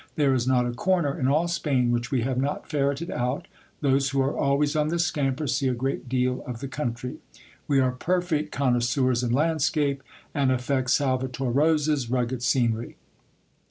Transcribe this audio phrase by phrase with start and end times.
[0.15, 3.47] There is not a corner in all Spain which we have not ferreted out;
[3.81, 7.17] those who are always on the scamper see a great deal of the country.
[7.67, 10.01] We are perfect con noisseurs in landscape,
[10.33, 12.97] and affect Salvator Rosa's rugged scenery.